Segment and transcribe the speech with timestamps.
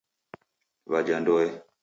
[0.91, 1.47] Waja Ndoe.